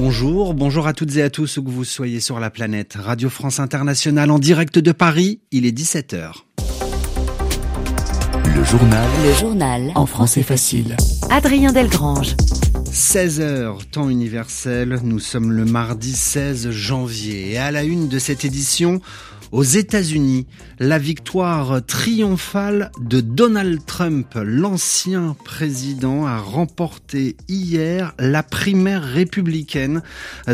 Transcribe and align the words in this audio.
Bonjour, 0.00 0.54
bonjour 0.54 0.86
à 0.86 0.92
toutes 0.92 1.16
et 1.16 1.22
à 1.22 1.28
tous 1.28 1.56
où 1.56 1.62
que 1.64 1.70
vous 1.70 1.82
soyez 1.82 2.20
sur 2.20 2.38
la 2.38 2.50
planète. 2.50 2.96
Radio 2.96 3.28
France 3.28 3.58
Internationale 3.58 4.30
en 4.30 4.38
direct 4.38 4.78
de 4.78 4.92
Paris, 4.92 5.40
il 5.50 5.66
est 5.66 5.76
17h. 5.76 6.34
Le 8.44 8.62
journal. 8.62 9.08
Le 9.26 9.32
journal. 9.34 9.90
En 9.96 10.06
français 10.06 10.44
facile. 10.44 10.96
Adrien 11.30 11.72
Delgrange. 11.72 12.36
16h, 12.92 13.90
temps 13.90 14.08
universel, 14.08 15.00
nous 15.02 15.18
sommes 15.18 15.50
le 15.50 15.64
mardi 15.64 16.12
16 16.12 16.70
janvier 16.70 17.54
et 17.54 17.58
à 17.58 17.72
la 17.72 17.82
une 17.82 18.06
de 18.06 18.20
cette 18.20 18.44
édition, 18.44 19.00
aux 19.52 19.62
États-Unis, 19.62 20.46
la 20.78 20.98
victoire 20.98 21.84
triomphale 21.84 22.90
de 23.00 23.20
Donald 23.20 23.80
Trump, 23.86 24.34
l'ancien 24.34 25.36
président, 25.44 26.26
a 26.26 26.38
remporté 26.38 27.36
hier 27.48 28.14
la 28.18 28.42
primaire 28.42 29.02
républicaine 29.02 30.02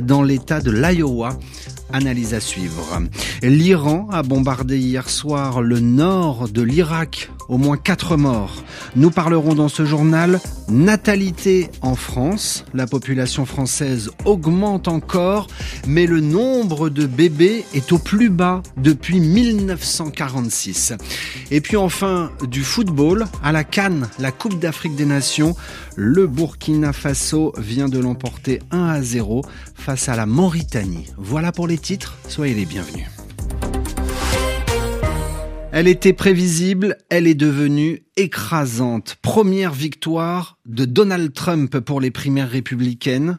dans 0.02 0.22
l'État 0.22 0.60
de 0.60 0.70
l'Iowa. 0.70 1.38
Analyse 1.92 2.34
à 2.34 2.40
suivre. 2.40 3.02
L'Iran 3.42 4.08
a 4.10 4.22
bombardé 4.22 4.78
hier 4.78 5.08
soir 5.08 5.60
le 5.60 5.80
nord 5.80 6.48
de 6.48 6.62
l'Irak 6.62 7.30
au 7.48 7.58
moins 7.58 7.76
4 7.76 8.16
morts. 8.16 8.64
Nous 8.96 9.10
parlerons 9.10 9.54
dans 9.54 9.68
ce 9.68 9.84
journal 9.84 10.40
natalité 10.68 11.68
en 11.82 11.94
France. 11.94 12.64
La 12.72 12.86
population 12.86 13.44
française 13.44 14.10
augmente 14.24 14.88
encore, 14.88 15.46
mais 15.86 16.06
le 16.06 16.20
nombre 16.20 16.88
de 16.88 17.06
bébés 17.06 17.64
est 17.74 17.92
au 17.92 17.98
plus 17.98 18.30
bas 18.30 18.62
depuis 18.84 19.18
1946. 19.18 20.92
Et 21.50 21.62
puis 21.62 21.76
enfin, 21.76 22.30
du 22.48 22.62
football 22.62 23.24
à 23.42 23.50
la 23.50 23.64
Cannes, 23.64 24.08
la 24.18 24.30
Coupe 24.30 24.60
d'Afrique 24.60 24.94
des 24.94 25.06
Nations. 25.06 25.56
Le 25.96 26.26
Burkina 26.26 26.92
Faso 26.92 27.54
vient 27.56 27.88
de 27.88 27.98
l'emporter 27.98 28.60
1 28.70 28.84
à 28.84 29.02
0 29.02 29.42
face 29.74 30.10
à 30.10 30.16
la 30.16 30.26
Mauritanie. 30.26 31.06
Voilà 31.16 31.50
pour 31.50 31.66
les 31.66 31.78
titres, 31.78 32.18
soyez 32.28 32.54
les 32.54 32.66
bienvenus. 32.66 33.06
Elle 35.72 35.88
était 35.88 36.12
prévisible, 36.12 36.98
elle 37.08 37.26
est 37.26 37.34
devenue 37.34 38.02
écrasante. 38.16 39.16
Première 39.22 39.72
victoire 39.72 40.58
de 40.66 40.84
Donald 40.84 41.32
Trump 41.32 41.78
pour 41.80 42.02
les 42.02 42.10
primaires 42.10 42.50
républicaines. 42.50 43.38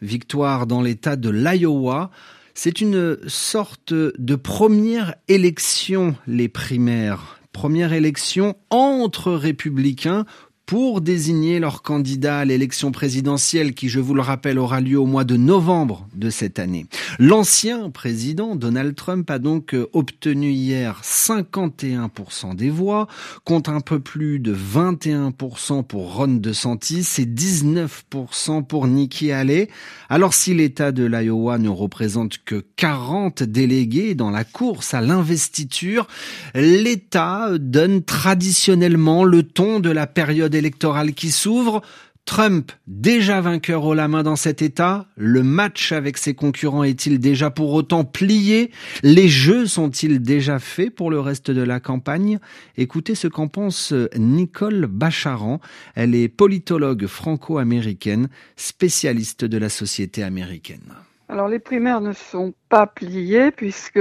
Victoire 0.00 0.68
dans 0.68 0.80
l'État 0.80 1.16
de 1.16 1.28
l'Iowa. 1.28 2.12
C'est 2.58 2.80
une 2.80 3.18
sorte 3.28 3.92
de 3.92 4.34
première 4.34 5.16
élection, 5.28 6.16
les 6.26 6.48
primaires. 6.48 7.38
Première 7.52 7.92
élection 7.92 8.56
entre 8.70 9.32
républicains 9.32 10.24
pour 10.66 11.00
désigner 11.00 11.60
leur 11.60 11.82
candidat 11.82 12.38
à 12.38 12.44
l'élection 12.44 12.90
présidentielle 12.90 13.72
qui, 13.72 13.88
je 13.88 14.00
vous 14.00 14.14
le 14.14 14.20
rappelle, 14.20 14.58
aura 14.58 14.80
lieu 14.80 14.98
au 14.98 15.06
mois 15.06 15.22
de 15.22 15.36
novembre 15.36 16.08
de 16.14 16.28
cette 16.28 16.58
année. 16.58 16.86
L'ancien 17.20 17.88
président 17.90 18.56
Donald 18.56 18.96
Trump 18.96 19.30
a 19.30 19.38
donc 19.38 19.76
obtenu 19.92 20.50
hier 20.50 21.00
51% 21.04 22.56
des 22.56 22.70
voix, 22.70 23.06
contre 23.44 23.70
un 23.70 23.80
peu 23.80 24.00
plus 24.00 24.40
de 24.40 24.54
21% 24.54 25.84
pour 25.84 26.16
Ron 26.16 26.34
DeSantis 26.34 27.06
et 27.18 27.26
19% 27.26 28.66
pour 28.66 28.88
Nikki 28.88 29.30
Haley. 29.30 29.68
Alors 30.08 30.34
si 30.34 30.52
l'État 30.52 30.90
de 30.90 31.04
l'Iowa 31.04 31.58
ne 31.58 31.68
représente 31.68 32.38
que 32.44 32.64
40 32.74 33.44
délégués 33.44 34.16
dans 34.16 34.30
la 34.30 34.42
course 34.42 34.94
à 34.94 35.00
l'investiture, 35.00 36.08
l'État 36.56 37.50
donne 37.56 38.02
traditionnellement 38.02 39.22
le 39.22 39.44
ton 39.44 39.78
de 39.78 39.90
la 39.90 40.08
période 40.08 40.55
électorale 40.56 41.12
qui 41.12 41.30
s'ouvre. 41.30 41.82
Trump, 42.26 42.72
déjà 42.88 43.40
vainqueur 43.40 43.84
au 43.84 43.94
la 43.94 44.08
main 44.08 44.24
dans 44.24 44.34
cet 44.34 44.60
État, 44.60 45.06
le 45.14 45.44
match 45.44 45.92
avec 45.92 46.18
ses 46.18 46.34
concurrents 46.34 46.82
est-il 46.82 47.20
déjà 47.20 47.50
pour 47.50 47.72
autant 47.72 48.04
plié? 48.04 48.72
Les 49.04 49.28
jeux 49.28 49.66
sont-ils 49.66 50.20
déjà 50.20 50.58
faits 50.58 50.92
pour 50.92 51.12
le 51.12 51.20
reste 51.20 51.52
de 51.52 51.62
la 51.62 51.78
campagne? 51.78 52.40
Écoutez 52.76 53.14
ce 53.14 53.28
qu'en 53.28 53.46
pense 53.46 53.94
Nicole 54.18 54.86
Bacharan. 54.86 55.60
Elle 55.94 56.16
est 56.16 56.28
politologue 56.28 57.06
franco-américaine, 57.06 58.28
spécialiste 58.56 59.44
de 59.44 59.58
la 59.58 59.68
société 59.68 60.24
américaine. 60.24 61.05
Alors 61.28 61.48
les 61.48 61.58
primaires 61.58 62.00
ne 62.00 62.12
sont 62.12 62.54
pas 62.68 62.86
pliées 62.86 63.50
puisque 63.50 63.98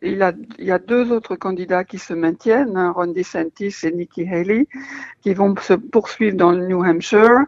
il, 0.00 0.34
y 0.58 0.70
a 0.70 0.78
deux 0.78 1.12
autres 1.12 1.36
candidats 1.36 1.84
qui 1.84 1.98
se 1.98 2.14
maintiennent, 2.14 2.78
hein, 2.78 2.92
Ron 2.92 3.08
DeSantis 3.08 3.74
et 3.82 3.92
Nikki 3.92 4.26
Haley, 4.26 4.66
qui 5.20 5.34
vont 5.34 5.54
se 5.56 5.74
poursuivre 5.74 6.36
dans 6.36 6.52
le 6.52 6.66
New 6.66 6.82
Hampshire 6.82 7.40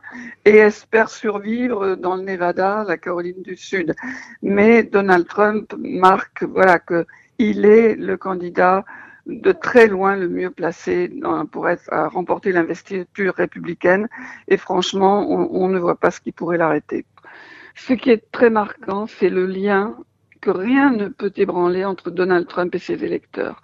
et 0.44 0.56
espèrent 0.56 1.08
survivre 1.08 1.94
dans 1.94 2.16
le 2.16 2.22
Nevada, 2.22 2.84
la 2.86 2.98
Caroline 2.98 3.40
du 3.40 3.56
Sud. 3.56 3.94
Mais 4.42 4.82
Donald 4.82 5.26
Trump 5.26 5.74
marque 5.78 6.42
voilà 6.42 6.78
que 6.78 7.06
il 7.38 7.64
est 7.64 7.94
le 7.94 8.18
candidat 8.18 8.84
de 9.26 9.52
très 9.52 9.86
loin 9.88 10.16
le 10.16 10.28
mieux 10.28 10.50
placé 10.50 11.10
pour 11.50 11.70
être, 11.70 11.90
à 11.90 12.08
remporter 12.08 12.52
l'investiture 12.52 13.34
républicaine. 13.34 14.06
Et 14.48 14.58
franchement, 14.58 15.26
on 15.30 15.68
ne 15.68 15.78
voit 15.78 15.96
pas 15.96 16.10
ce 16.10 16.20
qui 16.20 16.30
pourrait 16.30 16.58
l'arrêter. 16.58 17.06
Ce 17.74 17.92
qui 17.92 18.10
est 18.10 18.30
très 18.30 18.50
marquant, 18.50 19.06
c'est 19.06 19.28
le 19.28 19.46
lien 19.46 19.96
que 20.40 20.50
rien 20.50 20.90
ne 20.90 21.08
peut 21.08 21.32
ébranler 21.36 21.84
entre 21.84 22.10
Donald 22.10 22.46
Trump 22.46 22.74
et 22.74 22.78
ses 22.78 23.04
électeurs. 23.04 23.62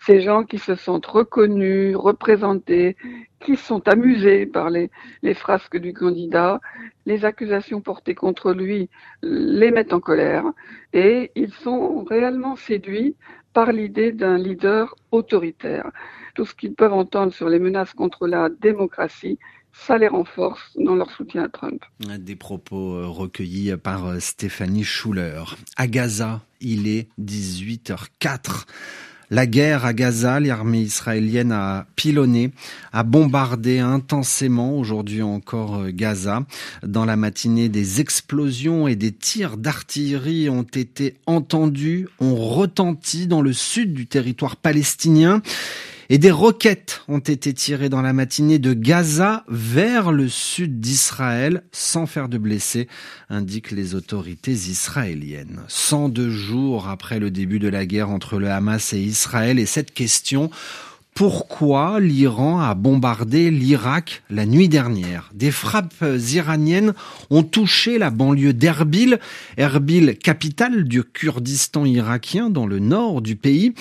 Ces 0.00 0.20
gens 0.20 0.42
qui 0.42 0.58
se 0.58 0.74
sentent 0.74 1.06
reconnus, 1.06 1.96
représentés, 1.96 2.96
qui 3.40 3.56
sont 3.56 3.86
amusés 3.88 4.46
par 4.46 4.68
les, 4.68 4.90
les 5.22 5.34
frasques 5.34 5.76
du 5.76 5.92
candidat, 5.92 6.60
les 7.06 7.24
accusations 7.24 7.80
portées 7.80 8.14
contre 8.14 8.52
lui 8.52 8.88
les 9.22 9.70
mettent 9.70 9.92
en 9.92 10.00
colère 10.00 10.44
et 10.92 11.30
ils 11.36 11.52
sont 11.52 12.02
réellement 12.04 12.56
séduits 12.56 13.16
par 13.52 13.70
l'idée 13.70 14.12
d'un 14.12 14.38
leader 14.38 14.96
autoritaire. 15.12 15.90
Tout 16.34 16.46
ce 16.46 16.54
qu'ils 16.54 16.74
peuvent 16.74 16.94
entendre 16.94 17.32
sur 17.32 17.48
les 17.48 17.58
menaces 17.58 17.92
contre 17.92 18.26
la 18.26 18.48
démocratie, 18.48 19.38
ça 19.72 19.98
les 19.98 20.08
renforce 20.08 20.60
dans 20.76 20.94
leur 20.94 21.10
soutien 21.10 21.44
à 21.44 21.48
Trump. 21.48 21.82
Des 22.18 22.36
propos 22.36 22.94
euh, 22.94 23.06
recueillis 23.06 23.76
par 23.76 24.06
euh, 24.06 24.20
Stéphanie 24.20 24.84
Schuller. 24.84 25.42
À 25.76 25.86
Gaza, 25.86 26.42
il 26.60 26.88
est 26.88 27.08
18h04. 27.20 28.64
La 29.32 29.46
guerre 29.46 29.86
à 29.86 29.94
Gaza, 29.94 30.40
l'armée 30.40 30.82
israélienne 30.82 31.52
a 31.52 31.86
pilonné, 31.96 32.50
a 32.92 33.02
bombardé 33.02 33.78
intensément 33.78 34.76
aujourd'hui 34.76 35.22
encore 35.22 35.76
euh, 35.76 35.90
Gaza. 35.90 36.44
Dans 36.82 37.06
la 37.06 37.16
matinée, 37.16 37.70
des 37.70 38.02
explosions 38.02 38.88
et 38.88 38.94
des 38.94 39.10
tirs 39.10 39.56
d'artillerie 39.56 40.50
ont 40.50 40.64
été 40.64 41.14
entendus, 41.24 42.08
ont 42.20 42.36
retenti 42.36 43.26
dans 43.26 43.40
le 43.40 43.54
sud 43.54 43.94
du 43.94 44.06
territoire 44.06 44.56
palestinien. 44.56 45.40
Et 46.14 46.18
des 46.18 46.30
roquettes 46.30 47.00
ont 47.08 47.20
été 47.20 47.54
tirées 47.54 47.88
dans 47.88 48.02
la 48.02 48.12
matinée 48.12 48.58
de 48.58 48.74
Gaza 48.74 49.46
vers 49.48 50.12
le 50.12 50.28
sud 50.28 50.78
d'Israël 50.78 51.64
sans 51.72 52.04
faire 52.04 52.28
de 52.28 52.36
blessés, 52.36 52.86
indiquent 53.30 53.70
les 53.70 53.94
autorités 53.94 54.52
israéliennes. 54.52 55.62
102 55.68 56.28
jours 56.28 56.88
après 56.88 57.18
le 57.18 57.30
début 57.30 57.58
de 57.58 57.68
la 57.68 57.86
guerre 57.86 58.10
entre 58.10 58.38
le 58.38 58.50
Hamas 58.50 58.92
et 58.92 59.00
Israël, 59.00 59.58
et 59.58 59.64
cette 59.64 59.94
question 59.94 60.50
pourquoi 61.14 62.00
l'Iran 62.00 62.60
a 62.60 62.74
bombardé 62.74 63.50
l'Irak 63.50 64.22
la 64.30 64.46
nuit 64.46 64.68
dernière? 64.68 65.30
Des 65.34 65.50
frappes 65.50 66.04
iraniennes 66.32 66.94
ont 67.28 67.42
touché 67.42 67.98
la 67.98 68.10
banlieue 68.10 68.54
d'Erbil, 68.54 69.18
Erbil 69.58 70.16
capitale 70.16 70.84
du 70.84 71.04
Kurdistan 71.04 71.84
irakien 71.84 72.48
dans 72.48 72.66
le 72.66 72.78
nord 72.78 73.20
du 73.20 73.36
pays. 73.36 73.74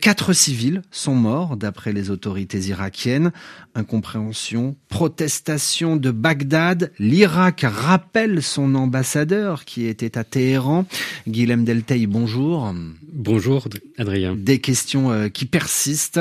Quatre 0.00 0.32
civils 0.32 0.82
sont 0.92 1.16
morts 1.16 1.56
d'après 1.56 1.92
les 1.92 2.10
autorités 2.10 2.60
irakiennes. 2.60 3.32
Incompréhension, 3.74 4.76
protestation 4.88 5.96
de 5.96 6.10
Bagdad. 6.10 6.92
L'Irak 6.98 7.66
rappelle 7.68 8.42
son 8.42 8.74
ambassadeur 8.76 9.64
qui 9.64 9.86
était 9.86 10.16
à 10.16 10.24
Téhéran. 10.24 10.86
Guilhem 11.26 11.64
Delteil, 11.64 12.06
bonjour. 12.06 12.72
Bonjour 13.12 13.68
Adrien. 13.98 14.36
Des 14.36 14.60
questions 14.60 15.10
euh, 15.10 15.28
qui 15.28 15.44
persistent 15.44 16.20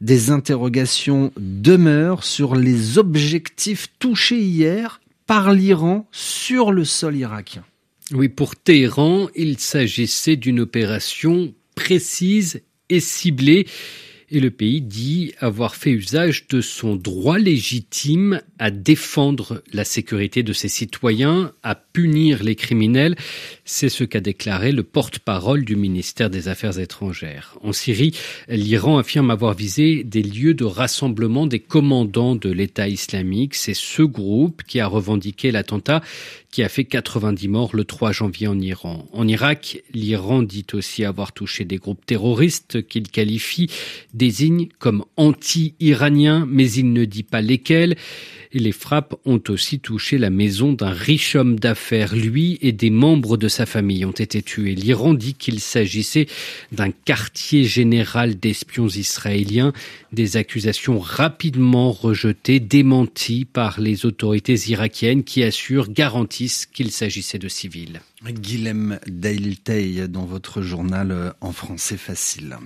des 0.00 0.30
interrogations 0.30 1.32
demeurent 1.36 2.24
sur 2.24 2.54
les 2.54 2.98
objectifs 2.98 3.88
touchés 3.98 4.40
hier 4.40 5.00
par 5.26 5.52
l'Iran 5.52 6.08
sur 6.12 6.72
le 6.72 6.84
sol 6.84 7.16
irakien. 7.16 7.64
Oui, 8.12 8.28
pour 8.28 8.56
Téhéran, 8.56 9.28
il 9.34 9.58
s'agissait 9.58 10.36
d'une 10.36 10.60
opération 10.60 11.52
précise 11.74 12.62
et 12.88 13.00
ciblée 13.00 13.66
et 14.30 14.40
le 14.40 14.50
pays 14.50 14.80
dit 14.80 15.32
avoir 15.38 15.74
fait 15.74 15.90
usage 15.90 16.46
de 16.48 16.60
son 16.60 16.96
droit 16.96 17.38
légitime 17.38 18.40
à 18.58 18.70
défendre 18.70 19.62
la 19.72 19.84
sécurité 19.84 20.42
de 20.42 20.52
ses 20.52 20.68
citoyens, 20.68 21.52
à 21.62 21.74
punir 21.74 22.42
les 22.42 22.54
criminels. 22.54 23.16
C'est 23.64 23.88
ce 23.88 24.04
qu'a 24.04 24.20
déclaré 24.20 24.72
le 24.72 24.82
porte-parole 24.82 25.64
du 25.64 25.76
ministère 25.76 26.30
des 26.30 26.48
Affaires 26.48 26.78
étrangères. 26.78 27.56
En 27.62 27.72
Syrie, 27.72 28.14
l'Iran 28.48 28.98
affirme 28.98 29.30
avoir 29.30 29.54
visé 29.54 30.04
des 30.04 30.22
lieux 30.22 30.54
de 30.54 30.64
rassemblement 30.64 31.46
des 31.46 31.60
commandants 31.60 32.36
de 32.36 32.50
l'État 32.50 32.88
islamique. 32.88 33.54
C'est 33.54 33.74
ce 33.74 34.02
groupe 34.02 34.62
qui 34.64 34.80
a 34.80 34.86
revendiqué 34.86 35.50
l'attentat 35.50 36.02
qui 36.50 36.62
a 36.62 36.68
fait 36.68 36.84
90 36.84 37.48
morts 37.48 37.76
le 37.76 37.84
3 37.84 38.12
janvier 38.12 38.46
en 38.46 38.58
Iran. 38.58 39.06
En 39.12 39.28
Irak, 39.28 39.82
l'Iran 39.92 40.42
dit 40.42 40.66
aussi 40.72 41.04
avoir 41.04 41.32
touché 41.32 41.64
des 41.64 41.76
groupes 41.76 42.04
terroristes 42.06 42.86
qu'il 42.86 43.08
qualifie, 43.08 43.70
désigne 44.14 44.68
comme 44.78 45.04
anti-iraniens, 45.16 46.46
mais 46.48 46.70
il 46.72 46.92
ne 46.92 47.04
dit 47.04 47.22
pas 47.22 47.42
lesquels. 47.42 47.96
Et 48.52 48.58
les 48.58 48.72
frappes 48.72 49.14
ont 49.24 49.42
aussi 49.48 49.78
touché 49.78 50.18
la 50.18 50.30
maison 50.30 50.72
d'un 50.72 50.90
riche 50.90 51.36
homme 51.36 51.58
d'affaires. 51.58 52.14
Lui 52.14 52.58
et 52.62 52.72
des 52.72 52.90
membres 52.90 53.36
de 53.36 53.48
sa 53.48 53.66
famille 53.66 54.04
ont 54.04 54.12
été 54.12 54.42
tués. 54.42 54.74
L'Iran 54.74 55.14
dit 55.14 55.34
qu'il 55.34 55.60
s'agissait 55.60 56.26
d'un 56.72 56.90
quartier 56.90 57.64
général 57.64 58.38
d'espions 58.38 58.88
israéliens. 58.88 59.72
Des 60.12 60.36
accusations 60.36 60.98
rapidement 60.98 61.92
rejetées, 61.92 62.60
démenties 62.60 63.44
par 63.44 63.80
les 63.80 64.06
autorités 64.06 64.56
irakiennes 64.68 65.24
qui 65.24 65.42
assurent, 65.42 65.90
garantissent 65.90 66.66
qu'il 66.66 66.90
s'agissait 66.90 67.38
de 67.38 67.48
civils. 67.48 68.00
Guilhem 68.24 68.98
Dailtey 69.06 70.08
dans 70.08 70.24
votre 70.24 70.60
journal 70.60 71.12
euh, 71.12 71.30
en 71.40 71.52
français 71.52 71.96
facile. 71.96 72.56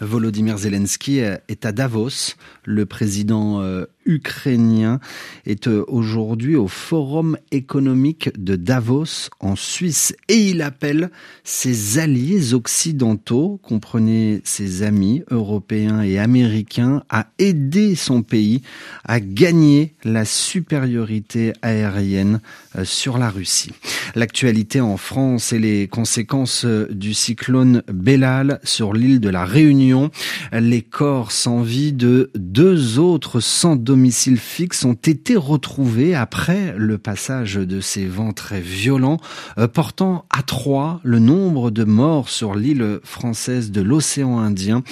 Volodymyr 0.00 0.58
Zelensky 0.58 1.18
est 1.18 1.64
à 1.64 1.72
Davos. 1.72 2.34
Le 2.64 2.84
président 2.84 3.62
euh, 3.62 3.86
ukrainien 4.04 5.00
est 5.46 5.68
euh, 5.68 5.84
aujourd'hui 5.88 6.56
au 6.56 6.68
Forum 6.68 7.36
économique 7.50 8.30
de 8.38 8.56
Davos 8.56 9.28
en 9.40 9.56
Suisse 9.56 10.14
et 10.28 10.36
il 10.36 10.62
appelle 10.62 11.10
ses 11.44 11.98
alliés 11.98 12.54
occidentaux, 12.54 13.60
comprenez 13.62 14.40
ses 14.44 14.82
amis 14.82 15.22
européens 15.30 16.02
et 16.02 16.18
américains, 16.18 17.02
à 17.08 17.26
aider 17.38 17.94
son 17.94 18.22
pays 18.22 18.62
à 19.04 19.20
gagner 19.20 19.94
la 20.04 20.24
supériorité 20.24 21.52
aérienne 21.62 22.40
sur 22.84 23.18
la 23.18 23.30
Russie. 23.30 23.72
L'actualité 24.14 24.80
en 24.80 24.96
France 24.96 25.52
et 25.52 25.58
les 25.58 25.88
conséquences 25.88 26.64
du 26.64 27.14
cyclone 27.14 27.82
Bellal 27.92 28.60
sur 28.64 28.92
l'île 28.92 29.20
de 29.20 29.28
la 29.28 29.44
Réunion. 29.44 30.10
Les 30.52 30.82
corps 30.82 31.32
sans 31.32 31.62
vie 31.62 31.92
de 31.92 32.30
deux 32.34 32.98
autres 32.98 33.40
sans 33.40 33.76
domicile 33.76 34.38
fixe 34.38 34.84
ont 34.84 34.94
été 34.94 35.09
retrouvés 35.36 36.14
après 36.14 36.74
le 36.76 36.98
passage 36.98 37.54
de 37.54 37.80
ces 37.80 38.06
vents 38.06 38.32
très 38.32 38.60
violents, 38.60 39.18
euh, 39.58 39.68
portant 39.68 40.24
à 40.30 40.42
trois 40.42 41.00
le 41.04 41.18
nombre 41.18 41.70
de 41.70 41.84
morts 41.84 42.28
sur 42.28 42.54
l'île 42.54 43.00
française 43.04 43.70
de 43.70 43.80
l'océan 43.80 44.38
Indien. 44.38 44.82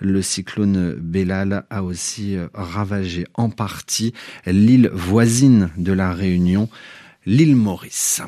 Le 0.00 0.22
cyclone 0.22 0.94
Bellal 0.94 1.64
a 1.68 1.82
aussi 1.82 2.36
ravagé 2.54 3.26
en 3.34 3.50
partie 3.50 4.14
l'île 4.46 4.90
voisine 4.94 5.70
de 5.76 5.92
la 5.92 6.12
Réunion, 6.12 6.70
l'île 7.26 7.56
Maurice. 7.56 8.22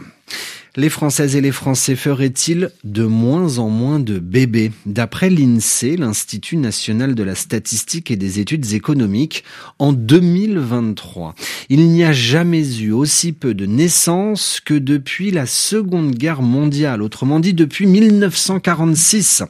Les 0.74 0.88
Françaises 0.88 1.36
et 1.36 1.42
les 1.42 1.52
Français 1.52 1.96
feraient-ils 1.96 2.70
de 2.82 3.04
moins 3.04 3.58
en 3.58 3.68
moins 3.68 4.00
de 4.00 4.18
bébés? 4.18 4.72
D'après 4.86 5.28
l'INSEE, 5.28 5.98
l'Institut 5.98 6.56
national 6.56 7.14
de 7.14 7.22
la 7.22 7.34
statistique 7.34 8.10
et 8.10 8.16
des 8.16 8.40
études 8.40 8.72
économiques, 8.72 9.44
en 9.78 9.92
2023, 9.92 11.34
il 11.68 11.90
n'y 11.90 12.04
a 12.04 12.14
jamais 12.14 12.80
eu 12.80 12.90
aussi 12.90 13.32
peu 13.32 13.52
de 13.52 13.66
naissances 13.66 14.62
que 14.64 14.72
depuis 14.72 15.30
la 15.30 15.44
Seconde 15.44 16.12
Guerre 16.12 16.40
mondiale, 16.40 17.02
autrement 17.02 17.38
dit 17.38 17.52
depuis 17.52 17.86
1946. 17.86 19.42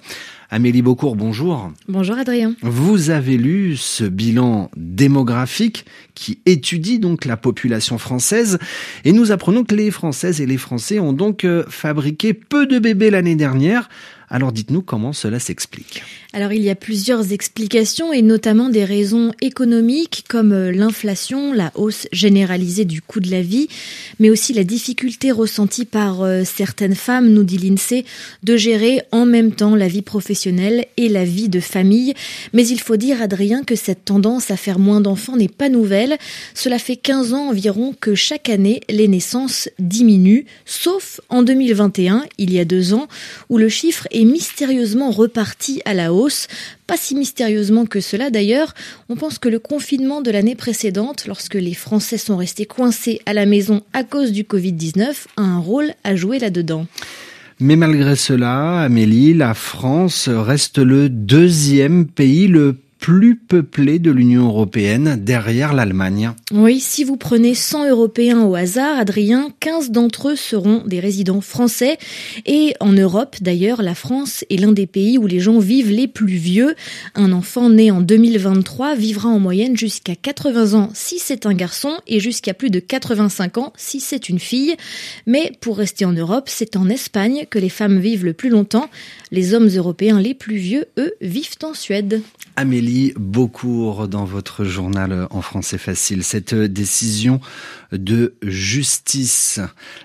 Amélie 0.54 0.82
Beaucourt, 0.82 1.16
bonjour. 1.16 1.72
Bonjour 1.88 2.18
Adrien. 2.18 2.54
Vous 2.60 3.08
avez 3.08 3.38
lu 3.38 3.78
ce 3.78 4.04
bilan 4.04 4.70
démographique 4.76 5.86
qui 6.14 6.40
étudie 6.44 6.98
donc 6.98 7.24
la 7.24 7.38
population 7.38 7.96
française 7.96 8.58
et 9.06 9.12
nous 9.12 9.32
apprenons 9.32 9.64
que 9.64 9.74
les 9.74 9.90
Françaises 9.90 10.42
et 10.42 10.46
les 10.46 10.58
Français 10.58 10.98
ont 10.98 11.14
donc 11.14 11.44
euh, 11.44 11.64
fabriqué 11.70 12.34
peu 12.34 12.66
de 12.66 12.78
bébés 12.78 13.08
l'année 13.08 13.34
dernière 13.34 13.88
alors 14.32 14.50
dites-nous 14.50 14.80
comment 14.80 15.12
cela 15.12 15.38
s'explique. 15.38 16.02
Alors 16.32 16.54
il 16.54 16.62
y 16.62 16.70
a 16.70 16.74
plusieurs 16.74 17.34
explications 17.34 18.14
et 18.14 18.22
notamment 18.22 18.70
des 18.70 18.86
raisons 18.86 19.32
économiques 19.42 20.24
comme 20.26 20.52
euh, 20.52 20.72
l'inflation, 20.72 21.52
la 21.52 21.70
hausse 21.74 22.08
généralisée 22.10 22.86
du 22.86 23.02
coût 23.02 23.20
de 23.20 23.30
la 23.30 23.42
vie, 23.42 23.68
mais 24.18 24.30
aussi 24.30 24.54
la 24.54 24.64
difficulté 24.64 25.30
ressentie 25.30 25.84
par 25.84 26.22
euh, 26.22 26.44
certaines 26.44 26.94
femmes, 26.94 27.28
nous 27.28 27.44
dit 27.44 27.58
l'INSEE, 27.58 28.06
de 28.42 28.56
gérer 28.56 29.02
en 29.12 29.26
même 29.26 29.52
temps 29.52 29.76
la 29.76 29.88
vie 29.88 30.00
professionnelle 30.00 30.86
et 30.96 31.10
la 31.10 31.26
vie 31.26 31.50
de 31.50 31.60
famille. 31.60 32.14
Mais 32.54 32.66
il 32.66 32.80
faut 32.80 32.96
dire, 32.96 33.20
Adrien, 33.20 33.62
que 33.62 33.76
cette 33.76 34.06
tendance 34.06 34.50
à 34.50 34.56
faire 34.56 34.78
moins 34.78 35.02
d'enfants 35.02 35.36
n'est 35.36 35.48
pas 35.48 35.68
nouvelle. 35.68 36.16
Cela 36.54 36.78
fait 36.78 36.96
15 36.96 37.34
ans 37.34 37.50
environ 37.50 37.94
que 38.00 38.14
chaque 38.14 38.48
année 38.48 38.80
les 38.88 39.08
naissances 39.08 39.68
diminuent, 39.78 40.46
sauf 40.64 41.20
en 41.28 41.42
2021, 41.42 42.24
il 42.38 42.54
y 42.54 42.58
a 42.58 42.64
deux 42.64 42.94
ans, 42.94 43.06
où 43.50 43.58
le 43.58 43.68
chiffre 43.68 44.08
est 44.10 44.21
mystérieusement 44.24 45.10
reparti 45.10 45.82
à 45.84 45.94
la 45.94 46.12
hausse. 46.12 46.48
Pas 46.86 46.96
si 46.96 47.14
mystérieusement 47.14 47.86
que 47.86 48.00
cela 48.00 48.30
d'ailleurs. 48.30 48.74
On 49.08 49.16
pense 49.16 49.38
que 49.38 49.48
le 49.48 49.58
confinement 49.58 50.20
de 50.20 50.30
l'année 50.30 50.54
précédente, 50.54 51.26
lorsque 51.26 51.54
les 51.54 51.74
Français 51.74 52.18
sont 52.18 52.36
restés 52.36 52.66
coincés 52.66 53.20
à 53.26 53.32
la 53.32 53.46
maison 53.46 53.82
à 53.92 54.04
cause 54.04 54.32
du 54.32 54.44
Covid-19, 54.44 55.26
a 55.36 55.42
un 55.42 55.58
rôle 55.58 55.92
à 56.04 56.16
jouer 56.16 56.38
là-dedans. 56.38 56.86
Mais 57.60 57.76
malgré 57.76 58.16
cela, 58.16 58.80
Amélie, 58.80 59.34
la 59.34 59.54
France 59.54 60.28
reste 60.28 60.78
le 60.78 61.08
deuxième 61.08 62.06
pays 62.06 62.48
le 62.48 62.76
plus 63.02 63.34
peuplé 63.34 63.98
de 63.98 64.12
l'Union 64.12 64.46
européenne 64.46 65.16
derrière 65.20 65.72
l'Allemagne. 65.72 66.30
Oui, 66.52 66.78
si 66.78 67.02
vous 67.02 67.16
prenez 67.16 67.52
100 67.52 67.88
Européens 67.88 68.42
au 68.42 68.54
hasard, 68.54 68.96
Adrien, 68.96 69.48
15 69.58 69.90
d'entre 69.90 70.28
eux 70.28 70.36
seront 70.36 70.84
des 70.86 71.00
résidents 71.00 71.40
français. 71.40 71.98
Et 72.46 72.74
en 72.78 72.92
Europe, 72.92 73.38
d'ailleurs, 73.40 73.82
la 73.82 73.96
France 73.96 74.44
est 74.50 74.56
l'un 74.56 74.70
des 74.70 74.86
pays 74.86 75.18
où 75.18 75.26
les 75.26 75.40
gens 75.40 75.58
vivent 75.58 75.90
les 75.90 76.06
plus 76.06 76.36
vieux. 76.36 76.76
Un 77.16 77.32
enfant 77.32 77.70
né 77.70 77.90
en 77.90 78.00
2023 78.00 78.94
vivra 78.94 79.28
en 79.30 79.40
moyenne 79.40 79.76
jusqu'à 79.76 80.14
80 80.14 80.78
ans 80.78 80.90
si 80.94 81.18
c'est 81.18 81.44
un 81.44 81.54
garçon 81.54 81.90
et 82.06 82.20
jusqu'à 82.20 82.54
plus 82.54 82.70
de 82.70 82.78
85 82.78 83.58
ans 83.58 83.72
si 83.76 83.98
c'est 83.98 84.28
une 84.28 84.38
fille. 84.38 84.76
Mais 85.26 85.50
pour 85.60 85.76
rester 85.76 86.04
en 86.04 86.12
Europe, 86.12 86.44
c'est 86.46 86.76
en 86.76 86.88
Espagne 86.88 87.46
que 87.50 87.58
les 87.58 87.68
femmes 87.68 87.98
vivent 87.98 88.24
le 88.24 88.32
plus 88.32 88.48
longtemps. 88.48 88.88
Les 89.32 89.54
hommes 89.54 89.70
européens 89.74 90.20
les 90.20 90.34
plus 90.34 90.56
vieux, 90.56 90.84
eux, 90.98 91.14
vivent 91.20 91.58
en 91.64 91.74
Suède. 91.74 92.22
Amélie 92.54 92.91
Beaucourt 93.16 94.08
dans 94.08 94.24
votre 94.24 94.64
journal 94.64 95.26
en 95.30 95.42
français 95.42 95.78
facile. 95.78 96.22
Cette 96.24 96.54
décision 96.54 97.40
de 97.92 98.34
justice. 98.42 99.60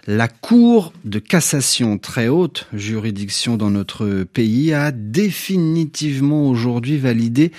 La 0.07 0.27
Cour 0.27 0.93
de 1.05 1.19
cassation, 1.19 1.97
très 1.97 2.27
haute 2.27 2.67
juridiction 2.73 3.57
dans 3.57 3.71
notre 3.71 4.23
pays, 4.23 4.73
a 4.73 4.91
définitivement 4.91 6.47
aujourd'hui 6.49 6.97
validé 6.97 7.51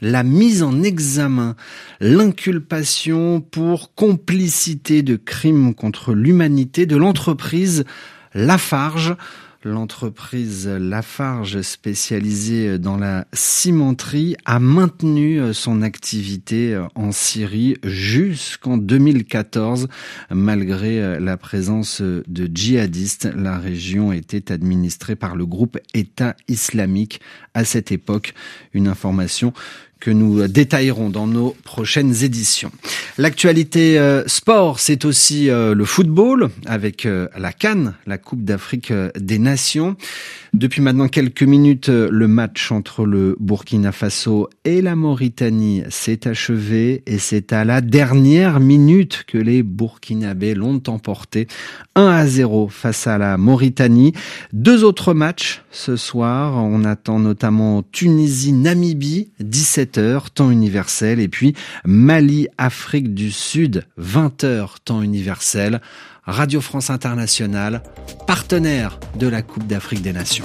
la 0.00 0.22
mise 0.22 0.62
en 0.62 0.82
examen, 0.82 1.56
l'inculpation 2.00 3.40
pour 3.40 3.94
complicité 3.94 5.02
de 5.02 5.16
crimes 5.16 5.74
contre 5.74 6.14
l'humanité 6.14 6.86
de 6.86 6.96
l'entreprise 6.96 7.84
Lafarge 8.34 9.16
L'entreprise 9.64 10.68
Lafarge, 10.68 11.62
spécialisée 11.62 12.78
dans 12.78 12.98
la 12.98 13.26
cimenterie, 13.32 14.36
a 14.44 14.58
maintenu 14.60 15.54
son 15.54 15.80
activité 15.80 16.78
en 16.94 17.12
Syrie 17.12 17.78
jusqu'en 17.82 18.76
2014. 18.76 19.88
Malgré 20.30 21.18
la 21.18 21.38
présence 21.38 22.02
de 22.02 22.50
djihadistes, 22.54 23.30
la 23.34 23.58
région 23.58 24.12
était 24.12 24.52
administrée 24.52 25.16
par 25.16 25.34
le 25.34 25.46
groupe 25.46 25.78
État 25.94 26.36
islamique 26.46 27.22
à 27.54 27.64
cette 27.64 27.90
époque. 27.90 28.34
Une 28.74 28.86
information 28.86 29.54
que 30.04 30.10
nous 30.10 30.46
détaillerons 30.48 31.08
dans 31.08 31.26
nos 31.26 31.56
prochaines 31.64 32.24
éditions. 32.24 32.70
L'actualité 33.16 33.98
euh, 33.98 34.22
sport, 34.26 34.78
c'est 34.78 35.06
aussi 35.06 35.48
euh, 35.48 35.74
le 35.74 35.86
football 35.86 36.50
avec 36.66 37.06
euh, 37.06 37.26
la 37.38 37.54
Cannes, 37.54 37.94
la 38.06 38.18
Coupe 38.18 38.44
d'Afrique 38.44 38.92
des 39.18 39.38
Nations. 39.38 39.96
Depuis 40.52 40.82
maintenant 40.82 41.08
quelques 41.08 41.42
minutes, 41.42 41.88
le 41.88 42.28
match 42.28 42.70
entre 42.70 43.06
le 43.06 43.36
Burkina 43.40 43.90
Faso 43.90 44.48
et 44.64 44.82
la 44.82 44.94
Mauritanie 44.94 45.82
s'est 45.88 46.28
achevé 46.28 47.02
et 47.06 47.18
c'est 47.18 47.52
à 47.52 47.64
la 47.64 47.80
dernière 47.80 48.60
minute 48.60 49.24
que 49.26 49.38
les 49.38 49.64
Burkinabés 49.64 50.54
l'ont 50.54 50.80
emporté 50.86 51.48
1 51.96 52.06
à 52.06 52.26
0 52.28 52.68
face 52.68 53.08
à 53.08 53.18
la 53.18 53.36
Mauritanie. 53.36 54.12
Deux 54.52 54.84
autres 54.84 55.12
matchs 55.12 55.62
ce 55.72 55.96
soir. 55.96 56.54
On 56.56 56.84
attend 56.84 57.18
notamment 57.18 57.82
Tunisie-Namibie, 57.90 59.30
17h, 59.94 60.30
temps 60.32 60.50
universel, 60.50 61.20
et 61.20 61.28
puis 61.28 61.54
Mali-Afrique 61.84 63.14
du 63.14 63.30
Sud, 63.30 63.84
20h, 64.00 64.76
temps 64.84 65.02
universel. 65.02 65.80
Radio 66.26 66.62
France 66.62 66.88
Internationale, 66.88 67.82
partenaire 68.26 68.98
de 69.18 69.26
la 69.26 69.42
Coupe 69.42 69.66
d'Afrique 69.66 70.00
des 70.00 70.14
Nations. 70.14 70.44